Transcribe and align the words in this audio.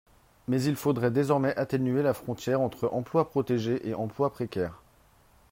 Mais 0.47 0.63
il 0.63 0.75
faudrait 0.77 1.11
désormais 1.11 1.55
atténuer 1.57 2.01
la 2.01 2.15
frontière 2.15 2.59
entre 2.59 2.89
emplois 2.91 3.29
protégés 3.29 3.87
et 3.87 3.93
emplois 3.93 4.31
précaires. 4.31 4.81